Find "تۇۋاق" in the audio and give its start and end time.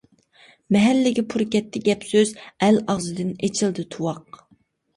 3.95-4.45